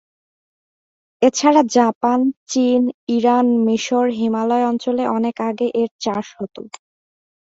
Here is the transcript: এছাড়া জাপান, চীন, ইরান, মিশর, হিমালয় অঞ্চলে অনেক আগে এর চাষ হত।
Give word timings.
এছাড়া 1.21 1.61
জাপান, 1.75 2.19
চীন, 2.47 2.81
ইরান, 3.09 3.47
মিশর, 3.65 4.05
হিমালয় 4.17 4.65
অঞ্চলে 4.67 5.03
অনেক 5.17 5.35
আগে 5.49 5.67
এর 5.73 5.89
চাষ 5.99 6.25
হত। 6.37 6.55